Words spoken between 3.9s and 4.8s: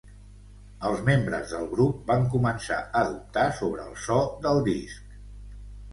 el so del